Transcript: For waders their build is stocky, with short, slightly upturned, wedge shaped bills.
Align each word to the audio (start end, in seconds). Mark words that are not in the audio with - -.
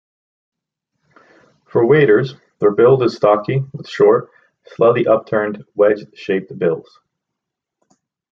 For 1.67 1.85
waders 1.85 2.33
their 2.57 2.71
build 2.71 3.03
is 3.03 3.17
stocky, 3.17 3.63
with 3.71 3.87
short, 3.87 4.31
slightly 4.65 5.05
upturned, 5.05 5.63
wedge 5.75 6.05
shaped 6.17 6.57
bills. 6.57 6.99